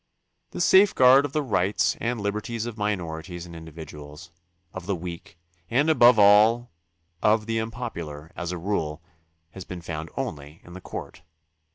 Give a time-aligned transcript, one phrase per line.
[0.49, 4.31] The safeguard of the rights and liberties of minorities and individuals,
[4.73, 5.37] of the weak,
[5.69, 6.71] and above all
[7.21, 9.03] of the unpopular, as a rule,
[9.51, 11.21] has been found only in the court.